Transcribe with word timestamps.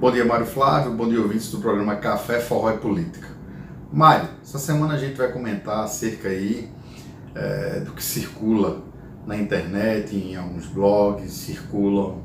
Bom 0.00 0.12
dia, 0.12 0.24
Mário 0.24 0.46
Flávio. 0.46 0.92
Bom 0.92 1.08
dia, 1.08 1.20
ouvintes 1.20 1.50
do 1.50 1.58
programa 1.58 1.96
Café, 1.96 2.38
Forró 2.38 2.70
e 2.70 2.78
Política. 2.78 3.26
Mário, 3.92 4.28
essa 4.40 4.56
semana 4.56 4.94
a 4.94 4.96
gente 4.96 5.16
vai 5.16 5.32
comentar 5.32 5.80
acerca 5.80 6.28
aí 6.28 6.70
é, 7.34 7.80
do 7.80 7.90
que 7.90 8.04
circula 8.04 8.84
na 9.26 9.36
internet, 9.36 10.14
em 10.14 10.36
alguns 10.36 10.66
blogs, 10.66 11.32
circulam 11.32 12.22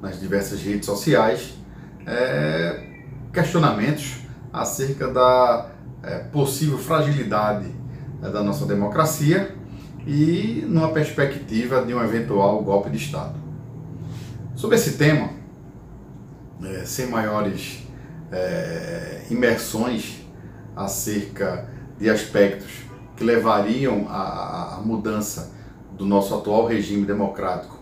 nas 0.00 0.20
diversas 0.20 0.62
redes 0.62 0.86
sociais, 0.86 1.54
é, 2.06 3.00
questionamentos 3.32 4.20
acerca 4.52 5.08
da 5.08 5.70
é, 6.04 6.18
possível 6.18 6.78
fragilidade 6.78 7.66
é, 8.22 8.30
da 8.30 8.40
nossa 8.40 8.64
democracia 8.66 9.52
e 10.06 10.64
numa 10.68 10.92
perspectiva 10.92 11.84
de 11.84 11.92
um 11.92 12.00
eventual 12.04 12.62
golpe 12.62 12.88
de 12.88 12.98
Estado. 12.98 13.34
Sobre 14.54 14.76
esse 14.76 14.92
tema, 14.92 15.30
é, 16.64 16.84
sem 16.84 17.08
maiores 17.08 17.86
é, 18.32 19.22
imersões 19.30 20.24
acerca 20.74 21.68
de 21.98 22.10
aspectos 22.10 22.70
que 23.16 23.24
levariam 23.24 24.06
à, 24.08 24.80
mudança 24.84 25.52
do 25.96 26.04
nosso 26.04 26.34
atual 26.34 26.66
regime 26.66 27.06
democrático 27.06 27.76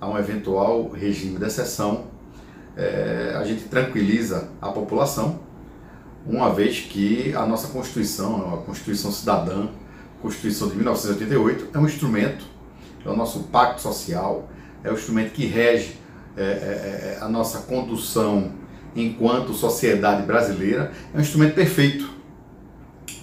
a 0.00 0.08
um 0.08 0.18
eventual 0.18 0.90
regime 0.90 1.38
de 1.38 1.44
exceção, 1.44 2.06
é, 2.76 3.34
a 3.36 3.44
gente 3.44 3.64
tranquiliza 3.64 4.48
a 4.60 4.70
população, 4.70 5.40
uma 6.26 6.52
vez 6.52 6.80
que 6.80 7.34
a 7.34 7.46
nossa 7.46 7.68
Constituição, 7.68 8.54
a 8.54 8.58
Constituição 8.58 9.12
Cidadã, 9.12 9.68
Constituição 10.22 10.68
de 10.68 10.76
1988, 10.76 11.68
é 11.72 11.78
um 11.78 11.86
instrumento, 11.86 12.44
é 13.04 13.08
o 13.08 13.16
nosso 13.16 13.44
pacto 13.44 13.80
social, 13.80 14.48
é 14.82 14.90
o 14.90 14.94
instrumento 14.94 15.32
que 15.32 15.46
rege 15.46 15.96
é, 16.36 16.42
é, 16.42 16.44
é, 16.44 17.18
a 17.20 17.28
nossa 17.28 17.60
condução 17.60 18.52
enquanto 18.94 19.52
sociedade 19.52 20.22
brasileira, 20.22 20.92
é 21.14 21.18
um 21.18 21.20
instrumento 21.20 21.54
perfeito. 21.54 22.10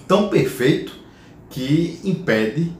Tão 0.06 0.28
perfeito 0.28 0.92
que 1.50 2.00
impede, 2.04 2.72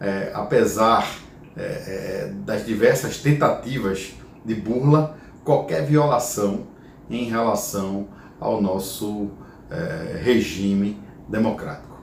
é, 0.00 0.30
apesar 0.34 1.08
é, 1.56 1.62
é, 1.62 2.32
das 2.44 2.66
diversas 2.66 3.18
tentativas 3.18 4.12
de 4.44 4.54
burla, 4.54 5.16
qualquer 5.42 5.86
violação 5.86 6.66
em 7.08 7.24
relação 7.24 8.08
ao 8.40 8.60
nosso 8.60 9.30
regime 10.22 11.00
democrático. 11.28 12.00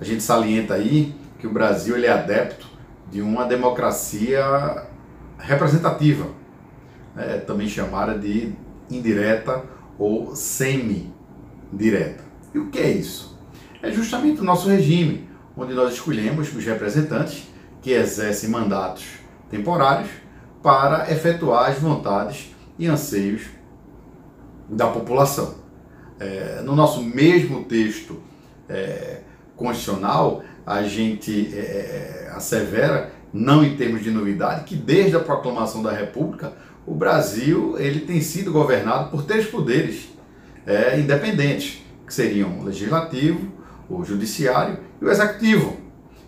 A 0.00 0.04
gente 0.04 0.22
salienta 0.22 0.74
aí 0.74 1.14
que 1.38 1.46
o 1.46 1.52
Brasil 1.52 1.96
ele 1.96 2.06
é 2.06 2.12
adepto 2.12 2.66
de 3.10 3.22
uma 3.22 3.44
democracia 3.44 4.86
representativa, 5.38 6.26
é, 7.16 7.38
também 7.38 7.68
chamada 7.68 8.18
de 8.18 8.52
indireta 8.90 9.64
ou 9.98 10.34
semi-direta. 10.34 12.24
E 12.54 12.58
o 12.58 12.70
que 12.70 12.78
é 12.78 12.90
isso? 12.90 13.38
É 13.82 13.90
justamente 13.90 14.40
o 14.40 14.44
nosso 14.44 14.68
regime, 14.68 15.28
onde 15.56 15.72
nós 15.74 15.94
escolhemos 15.94 16.54
os 16.54 16.64
representantes 16.64 17.48
que 17.80 17.92
exercem 17.92 18.50
mandatos 18.50 19.04
temporários 19.50 20.10
para 20.62 21.10
efetuar 21.10 21.70
as 21.70 21.78
vontades 21.78 22.54
e 22.78 22.86
anseios 22.86 23.42
da 24.68 24.86
população. 24.88 25.54
É, 26.18 26.60
no 26.62 26.76
nosso 26.76 27.02
mesmo 27.02 27.64
texto 27.64 28.20
é, 28.68 29.20
constitucional, 29.56 30.42
a 30.66 30.82
gente 30.82 31.50
é, 31.54 32.26
é 32.28 32.30
assevera, 32.34 33.12
não 33.32 33.64
em 33.64 33.76
termos 33.76 34.02
de 34.02 34.10
novidade, 34.10 34.64
que 34.64 34.76
desde 34.76 35.16
a 35.16 35.20
proclamação 35.20 35.82
da 35.82 35.92
República 35.92 36.52
o 36.90 36.94
Brasil 36.94 37.76
ele 37.78 38.00
tem 38.00 38.20
sido 38.20 38.50
governado 38.50 39.10
por 39.10 39.22
três 39.22 39.46
poderes 39.46 40.08
é, 40.66 40.98
independentes, 40.98 41.80
que 42.04 42.12
seriam 42.12 42.58
o 42.58 42.64
legislativo, 42.64 43.46
o 43.88 44.04
judiciário 44.04 44.76
e 45.00 45.04
o 45.04 45.08
executivo. 45.08 45.76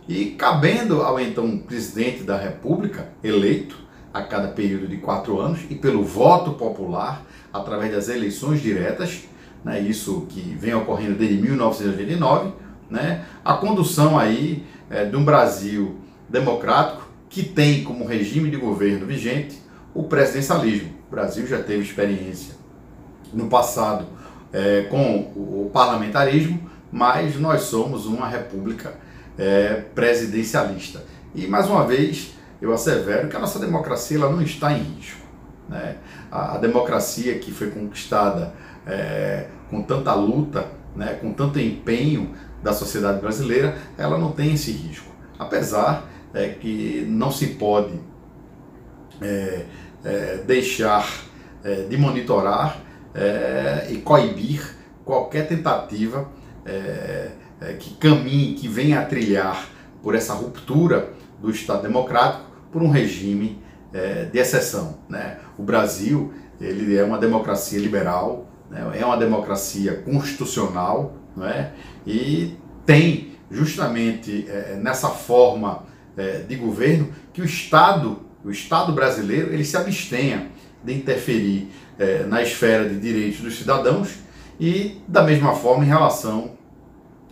E 0.08 0.26
cabendo 0.26 1.02
ao 1.02 1.18
então 1.18 1.58
presidente 1.58 2.22
da 2.22 2.36
República, 2.36 3.08
eleito 3.24 3.76
a 4.14 4.22
cada 4.22 4.48
período 4.48 4.86
de 4.86 4.98
quatro 4.98 5.40
anos 5.40 5.58
e 5.68 5.74
pelo 5.74 6.04
voto 6.04 6.52
popular, 6.52 7.26
através 7.52 7.90
das 7.92 8.08
eleições 8.08 8.62
diretas, 8.62 9.24
né, 9.64 9.80
isso 9.80 10.26
que 10.28 10.56
vem 10.60 10.74
ocorrendo 10.74 11.16
desde 11.16 11.42
1989, 11.42 12.52
né, 12.88 13.24
a 13.44 13.54
condução 13.54 14.16
aí 14.16 14.64
é, 14.88 15.04
de 15.06 15.16
um 15.16 15.24
Brasil 15.24 15.96
democrático 16.28 17.08
que 17.28 17.42
tem 17.42 17.82
como 17.82 18.06
regime 18.06 18.48
de 18.48 18.56
governo 18.56 19.06
vigente 19.06 19.60
o 19.94 20.04
presidencialismo. 20.04 20.90
O 21.08 21.10
Brasil 21.10 21.46
já 21.46 21.62
teve 21.62 21.82
experiência 21.82 22.54
no 23.32 23.48
passado 23.48 24.06
é, 24.52 24.82
com 24.82 25.32
o 25.34 25.70
parlamentarismo, 25.72 26.70
mas 26.90 27.36
nós 27.36 27.62
somos 27.62 28.06
uma 28.06 28.28
república 28.28 28.94
é, 29.38 29.82
presidencialista. 29.94 31.02
E 31.34 31.46
mais 31.46 31.66
uma 31.68 31.86
vez 31.86 32.34
eu 32.60 32.72
assevero 32.72 33.28
que 33.28 33.36
a 33.36 33.40
nossa 33.40 33.58
democracia 33.58 34.18
ela 34.18 34.30
não 34.30 34.42
está 34.42 34.72
em 34.72 34.82
risco. 34.82 35.20
Né? 35.68 35.96
A, 36.30 36.54
a 36.54 36.58
democracia 36.58 37.38
que 37.38 37.50
foi 37.50 37.70
conquistada 37.70 38.52
é, 38.86 39.46
com 39.70 39.82
tanta 39.82 40.14
luta, 40.14 40.66
né, 40.94 41.18
com 41.20 41.32
tanto 41.32 41.58
empenho 41.58 42.34
da 42.62 42.72
sociedade 42.72 43.20
brasileira, 43.20 43.76
ela 43.96 44.18
não 44.18 44.32
tem 44.32 44.54
esse 44.54 44.70
risco. 44.70 45.10
Apesar 45.38 46.04
é, 46.34 46.48
que 46.48 47.06
não 47.08 47.30
se 47.30 47.48
pode 47.48 47.98
é, 49.20 49.66
é, 50.04 50.36
deixar 50.46 51.08
é, 51.64 51.82
de 51.82 51.96
monitorar 51.96 52.80
é, 53.14 53.86
e 53.90 53.98
coibir 53.98 54.76
qualquer 55.04 55.46
tentativa 55.46 56.28
é, 56.66 57.30
é, 57.60 57.72
que 57.74 57.94
caminhe, 57.94 58.54
que 58.54 58.66
venha 58.66 59.00
a 59.00 59.04
trilhar 59.04 59.68
por 60.02 60.16
essa 60.16 60.32
ruptura 60.32 61.10
do 61.40 61.50
Estado 61.50 61.82
democrático 61.82 62.50
por 62.72 62.82
um 62.82 62.90
regime 62.90 63.60
de 64.32 64.38
exceção. 64.38 64.98
Né? 65.06 65.36
O 65.58 65.62
Brasil 65.62 66.32
ele 66.58 66.96
é 66.96 67.04
uma 67.04 67.18
democracia 67.18 67.78
liberal, 67.78 68.48
né? 68.70 68.90
é 68.98 69.04
uma 69.04 69.18
democracia 69.18 69.96
constitucional 69.96 71.14
não 71.36 71.46
é? 71.46 71.72
e 72.06 72.56
tem 72.86 73.32
justamente 73.50 74.46
nessa 74.80 75.10
forma 75.10 75.84
de 76.48 76.56
governo 76.56 77.12
que 77.34 77.42
o 77.42 77.44
Estado 77.44 78.20
o 78.44 78.50
Estado 78.50 78.92
brasileiro 78.92 79.52
ele 79.52 79.64
se 79.64 79.76
abstenha 79.76 80.48
de 80.82 80.94
interferir 80.94 81.68
é, 81.98 82.22
na 82.24 82.42
esfera 82.42 82.88
de 82.88 82.98
direitos 82.98 83.40
dos 83.40 83.56
cidadãos 83.56 84.16
e 84.58 85.00
da 85.06 85.22
mesma 85.22 85.54
forma 85.54 85.84
em 85.84 85.88
relação 85.88 86.58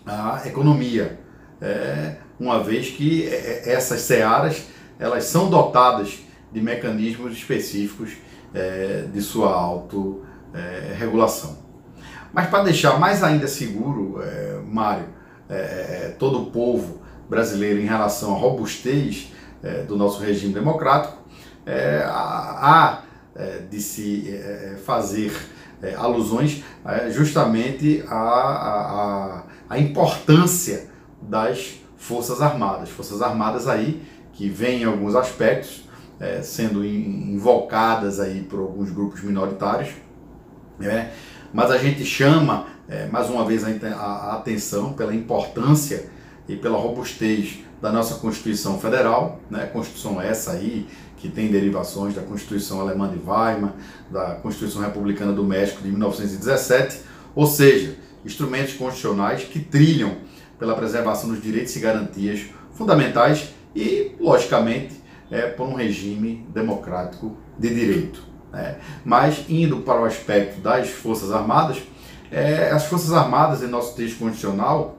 à 0.06 0.42
economia, 0.46 1.18
é, 1.60 2.14
uma 2.38 2.62
vez 2.62 2.90
que 2.90 3.26
é, 3.26 3.72
essas 3.72 4.02
searas 4.02 4.68
elas 4.98 5.24
são 5.24 5.50
dotadas 5.50 6.20
de 6.52 6.60
mecanismos 6.60 7.32
específicos 7.32 8.10
de 9.12 9.22
sua 9.22 9.54
autorregulação. 9.54 11.58
Mas 12.32 12.50
para 12.50 12.64
deixar 12.64 12.98
mais 12.98 13.22
ainda 13.22 13.46
seguro, 13.46 14.18
Mário, 14.66 15.06
todo 16.18 16.42
o 16.42 16.46
povo 16.50 17.00
brasileiro 17.30 17.80
em 17.80 17.86
relação 17.86 18.34
à 18.34 18.38
robustez 18.38 19.32
é, 19.62 19.82
do 19.82 19.96
nosso 19.96 20.20
regime 20.20 20.52
democrático, 20.52 21.18
é, 21.66 22.02
há 22.06 23.02
é, 23.34 23.58
de 23.70 23.80
se 23.80 24.28
é, 24.28 24.76
fazer 24.84 25.32
é, 25.80 25.94
alusões 25.94 26.64
é, 26.84 27.10
justamente 27.10 28.04
à, 28.08 28.14
à, 28.16 29.42
à 29.68 29.78
importância 29.78 30.90
das 31.22 31.80
Forças 31.96 32.42
Armadas. 32.42 32.88
Forças 32.88 33.22
Armadas 33.22 33.68
aí 33.68 34.02
que 34.32 34.48
vêm 34.48 34.82
em 34.82 34.84
alguns 34.84 35.14
aspectos 35.14 35.88
sendo 36.42 36.84
invocadas 36.84 38.20
aí 38.20 38.42
por 38.42 38.60
alguns 38.60 38.90
grupos 38.90 39.22
minoritários, 39.22 39.88
né? 40.78 41.12
mas 41.50 41.70
a 41.70 41.78
gente 41.78 42.04
chama 42.04 42.66
mais 43.10 43.30
uma 43.30 43.42
vez 43.46 43.64
a, 43.64 43.96
a 43.96 44.34
atenção 44.34 44.92
pela 44.92 45.14
importância 45.14 46.10
e 46.46 46.56
pela 46.56 46.76
robustez 46.76 47.60
da 47.80 47.90
nossa 47.90 48.16
Constituição 48.16 48.78
Federal, 48.78 49.40
né? 49.50 49.66
Constituição 49.66 50.20
essa 50.20 50.52
aí 50.52 50.86
que 51.16 51.28
tem 51.28 51.48
derivações 51.48 52.14
da 52.14 52.22
Constituição 52.22 52.80
Alemã 52.80 53.08
de 53.08 53.18
Weimar, 53.18 53.74
da 54.10 54.36
Constituição 54.36 54.82
Republicana 54.82 55.32
do 55.32 55.44
México 55.44 55.82
de 55.82 55.88
1917, 55.88 57.00
ou 57.34 57.46
seja, 57.46 57.96
instrumentos 58.24 58.74
constitucionais 58.74 59.44
que 59.44 59.60
trilham 59.60 60.16
pela 60.58 60.74
preservação 60.74 61.30
dos 61.30 61.42
direitos 61.42 61.74
e 61.76 61.80
garantias 61.80 62.46
fundamentais 62.72 63.50
e, 63.74 64.12
logicamente, 64.18 65.00
é, 65.30 65.42
por 65.42 65.66
um 65.66 65.74
regime 65.74 66.46
democrático 66.52 67.36
de 67.58 67.68
direito. 67.68 68.22
Né? 68.52 68.78
Mas, 69.04 69.44
indo 69.48 69.78
para 69.78 70.00
o 70.00 70.04
aspecto 70.04 70.60
das 70.60 70.88
Forças 70.88 71.30
Armadas, 71.30 71.78
é, 72.30 72.70
as 72.70 72.86
Forças 72.86 73.12
Armadas, 73.12 73.62
em 73.62 73.66
nosso 73.66 73.94
texto 73.94 74.18
constitucional, 74.18 74.98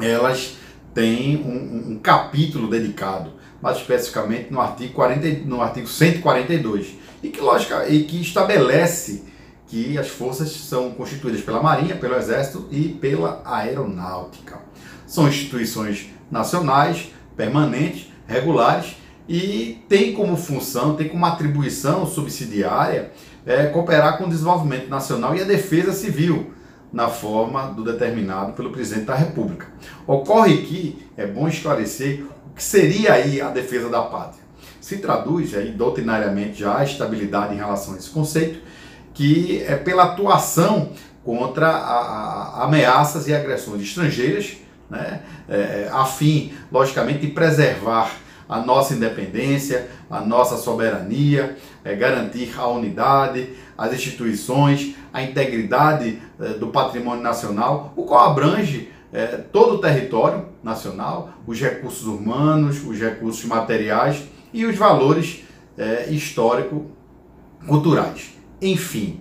elas 0.00 0.56
tem 0.94 1.36
um, 1.36 1.92
um, 1.92 1.98
capítulo 1.98 2.68
dedicado, 2.68 3.32
mais 3.60 3.78
especificamente 3.78 4.52
no 4.52 4.60
artigo, 4.60 4.92
40, 4.92 5.46
no 5.46 5.62
artigo 5.62 5.86
142, 5.86 6.94
e 7.22 7.28
que, 7.28 7.40
lógica, 7.40 7.88
e 7.88 8.04
que 8.04 8.20
estabelece 8.20 9.24
que 9.66 9.96
as 9.96 10.08
forças 10.08 10.50
são 10.50 10.90
constituídas 10.90 11.40
pela 11.40 11.62
Marinha, 11.62 11.96
pelo 11.96 12.14
Exército 12.16 12.68
e 12.70 12.88
pela 12.88 13.40
Aeronáutica. 13.44 14.60
São 15.06 15.28
instituições 15.28 16.10
nacionais, 16.30 17.10
permanentes, 17.36 18.10
regulares 18.26 18.96
e 19.28 19.82
tem 19.88 20.12
como 20.12 20.36
função, 20.36 20.94
tem 20.94 21.08
como 21.08 21.24
atribuição 21.24 22.06
subsidiária 22.06 23.12
é, 23.46 23.66
cooperar 23.66 24.18
com 24.18 24.24
o 24.24 24.28
desenvolvimento 24.28 24.88
nacional 24.88 25.34
e 25.34 25.40
a 25.40 25.44
defesa 25.44 25.92
civil 25.92 26.52
na 26.92 27.08
forma 27.08 27.68
do 27.68 27.82
determinado 27.82 28.52
pelo 28.52 28.70
presidente 28.70 29.06
da 29.06 29.14
República. 29.14 29.66
Ocorre 30.06 30.58
que 30.58 31.06
é 31.16 31.26
bom 31.26 31.48
esclarecer 31.48 32.24
o 32.46 32.54
que 32.54 32.62
seria 32.62 33.14
aí 33.14 33.40
a 33.40 33.48
defesa 33.48 33.88
da 33.88 34.02
pátria. 34.02 34.42
Se 34.80 34.98
traduz 34.98 35.54
aí 35.56 35.70
doutrinariamente 35.70 36.60
já 36.60 36.78
a 36.78 36.84
estabilidade 36.84 37.54
em 37.54 37.58
relação 37.58 37.94
a 37.94 37.96
esse 37.96 38.10
conceito, 38.10 38.60
que 39.14 39.62
é 39.66 39.76
pela 39.76 40.04
atuação 40.04 40.90
contra 41.24 41.68
a, 41.68 41.98
a, 42.60 42.64
ameaças 42.64 43.28
e 43.28 43.34
agressões 43.34 43.82
estrangeiras, 43.82 44.56
né, 44.90 45.22
é, 45.48 45.88
a 45.90 46.04
fim, 46.04 46.52
logicamente, 46.70 47.20
de 47.20 47.28
preservar 47.28 48.10
a 48.48 48.60
nossa 48.60 48.92
independência, 48.92 49.88
a 50.10 50.20
nossa 50.20 50.56
soberania, 50.56 51.56
é, 51.84 51.94
garantir 51.94 52.58
a 52.58 52.66
unidade, 52.66 53.50
as 53.76 53.92
instituições, 53.92 54.94
a 55.12 55.22
integridade 55.22 56.18
é, 56.40 56.54
do 56.54 56.68
patrimônio 56.68 57.22
nacional, 57.22 57.92
o 57.96 58.04
qual 58.04 58.30
abrange 58.30 58.90
é, 59.12 59.26
todo 59.26 59.74
o 59.74 59.78
território 59.78 60.46
nacional, 60.62 61.34
os 61.46 61.60
recursos 61.60 62.06
humanos, 62.06 62.82
os 62.84 62.98
recursos 62.98 63.44
materiais 63.44 64.22
e 64.52 64.64
os 64.64 64.76
valores 64.76 65.44
é, 65.76 66.06
histórico-culturais. 66.10 68.30
Enfim, 68.60 69.20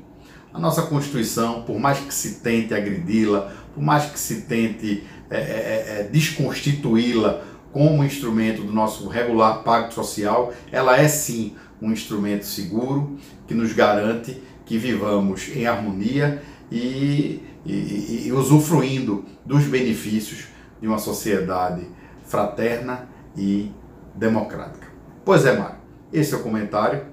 a 0.54 0.60
nossa 0.60 0.84
Constituição, 0.84 1.64
por 1.64 1.80
mais 1.80 1.98
que 2.00 2.14
se 2.14 2.42
tente 2.42 2.74
agredi-la, 2.74 3.52
por 3.74 3.82
mais 3.82 4.06
que 4.06 4.20
se 4.20 4.42
tente 4.42 5.04
é, 5.30 5.38
é, 5.38 6.00
é 6.00 6.04
desconstituí-la 6.04 7.42
como 7.72 8.04
instrumento 8.04 8.64
do 8.64 8.74
nosso 8.74 9.08
regular 9.08 9.64
pacto 9.64 9.94
social, 9.94 10.52
ela 10.72 10.98
é 10.98 11.08
sim 11.08 11.56
um 11.82 11.92
instrumento 11.92 12.46
seguro 12.46 13.18
que 13.48 13.54
nos 13.54 13.74
garante 13.74 14.42
que 14.66 14.78
vivamos 14.78 15.50
em 15.56 15.66
harmonia 15.66 16.42
e, 16.72 17.42
e, 17.66 18.24
e 18.28 18.32
usufruindo 18.32 19.26
dos 19.46 19.64
benefícios 19.66 20.48
de 20.80 20.88
uma 20.88 20.98
sociedade 20.98 21.86
fraterna 22.24 23.10
e 23.36 23.72
democrática. 24.16 24.88
Pois 25.26 25.46
é, 25.46 25.58
Mário, 25.58 25.78
esse 26.14 26.34
é 26.34 26.38
o 26.38 26.42
comentário 26.42 27.06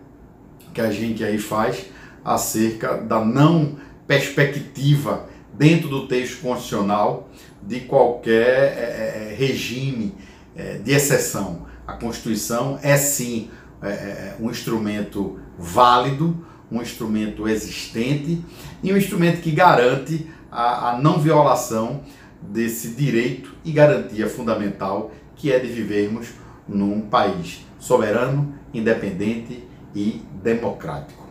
que 0.72 0.80
a 0.80 0.90
gente 0.90 1.24
aí 1.24 1.38
faz 1.38 1.86
acerca 2.24 2.96
da 2.96 3.24
não 3.24 3.76
perspectiva 4.06 5.28
dentro 5.54 5.88
do 5.88 6.06
texto 6.06 6.40
constitucional 6.40 7.28
de 7.62 7.80
qualquer 7.80 8.76
é, 8.78 9.34
regime 9.36 10.14
é, 10.56 10.78
de 10.78 10.92
exceção. 10.92 11.66
A 11.86 11.94
Constituição 11.94 12.78
é 12.82 12.96
sim 12.96 13.50
é, 13.82 14.34
um 14.40 14.50
instrumento 14.50 15.38
válido, 15.58 16.46
um 16.70 16.82
instrumento 16.82 17.48
existente 17.48 18.44
e 18.82 18.92
um 18.92 18.96
instrumento 18.96 19.40
que 19.40 19.50
garante 19.50 20.28
a, 20.50 20.90
a 20.90 20.98
não 20.98 21.18
violação 21.18 22.02
desse 22.40 22.90
direito 22.90 23.54
e 23.64 23.72
garantia 23.72 24.28
fundamental 24.28 25.10
que 25.34 25.52
é 25.52 25.58
de 25.58 25.68
vivermos 25.68 26.32
num 26.66 27.02
país 27.02 27.64
soberano, 27.78 28.54
independente 28.74 29.66
e 29.94 30.22
democrático. 30.42 31.26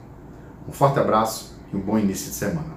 Um 0.68 0.72
forte 0.72 1.00
abraço 1.00 1.60
e 1.72 1.76
um 1.76 1.82
bom 1.82 1.98
início 1.98 2.30
de 2.30 2.36
semana. 2.36 2.77